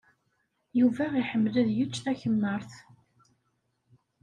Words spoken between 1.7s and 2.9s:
yečč takemmart.